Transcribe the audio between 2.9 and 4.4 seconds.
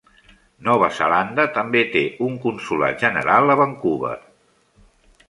general a Vancouver.